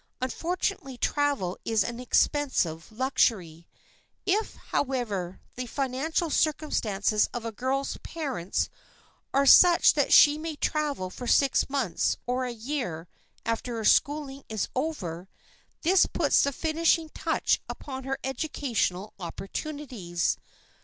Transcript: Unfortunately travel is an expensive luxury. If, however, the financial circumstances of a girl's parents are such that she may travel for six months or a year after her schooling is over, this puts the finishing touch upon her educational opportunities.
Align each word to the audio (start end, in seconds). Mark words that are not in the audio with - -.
Unfortunately 0.19 0.97
travel 0.97 1.59
is 1.63 1.83
an 1.83 1.99
expensive 1.99 2.91
luxury. 2.91 3.67
If, 4.25 4.55
however, 4.55 5.41
the 5.55 5.67
financial 5.67 6.31
circumstances 6.31 7.29
of 7.35 7.45
a 7.45 7.51
girl's 7.51 7.97
parents 7.97 8.67
are 9.31 9.45
such 9.45 9.93
that 9.93 10.11
she 10.11 10.39
may 10.39 10.55
travel 10.55 11.11
for 11.11 11.27
six 11.27 11.69
months 11.69 12.17
or 12.25 12.45
a 12.45 12.51
year 12.51 13.07
after 13.45 13.75
her 13.75 13.85
schooling 13.85 14.43
is 14.49 14.69
over, 14.75 15.29
this 15.83 16.07
puts 16.07 16.41
the 16.41 16.51
finishing 16.51 17.09
touch 17.09 17.61
upon 17.69 18.03
her 18.05 18.17
educational 18.23 19.13
opportunities. 19.19 20.35